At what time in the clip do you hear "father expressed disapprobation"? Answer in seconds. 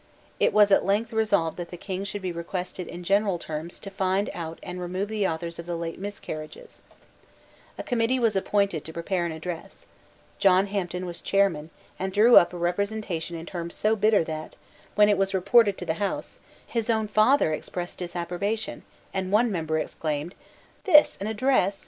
17.07-18.81